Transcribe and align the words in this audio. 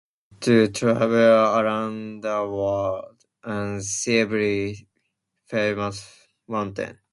To 0.39 0.67
travel 0.69 1.55
around 1.59 2.21
the 2.21 2.37
world, 2.51 3.23
and 3.43 3.85
see 3.85 4.17
every 4.17 4.87
famous 5.45 6.27
mountain. 6.47 6.97